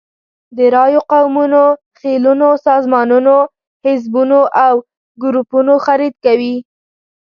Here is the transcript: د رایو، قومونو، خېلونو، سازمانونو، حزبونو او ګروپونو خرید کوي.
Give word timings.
د 0.57 0.59
رایو، 0.75 1.01
قومونو، 1.11 1.63
خېلونو، 1.99 2.49
سازمانونو، 2.67 3.37
حزبونو 3.85 4.41
او 4.65 4.73
ګروپونو 5.23 5.73
خرید 5.85 6.15
کوي. 6.25 6.55